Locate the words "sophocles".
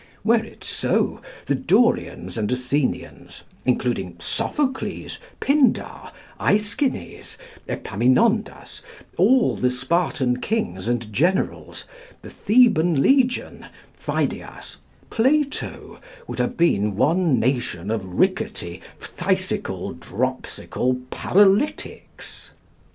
4.19-5.19